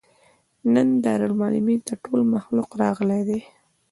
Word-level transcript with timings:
نن 0.73 0.87
دارالمعلمین 1.03 1.79
ته 1.87 1.93
ټول 2.03 2.21
مخلوق 2.33 2.69
راغلى 2.81 3.19
دی. 3.29 3.39